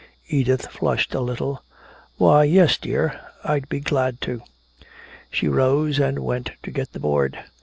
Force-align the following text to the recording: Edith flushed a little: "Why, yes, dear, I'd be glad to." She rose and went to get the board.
Edith 0.29 0.65
flushed 0.65 1.13
a 1.13 1.19
little: 1.21 1.61
"Why, 2.17 2.43
yes, 2.45 2.75
dear, 2.79 3.21
I'd 3.43 3.69
be 3.69 3.79
glad 3.79 4.19
to." 4.21 4.41
She 5.29 5.47
rose 5.47 5.99
and 5.99 6.23
went 6.25 6.53
to 6.63 6.71
get 6.71 6.93
the 6.93 6.99
board. 6.99 7.37